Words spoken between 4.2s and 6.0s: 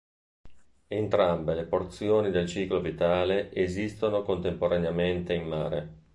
contemporaneamente in mare.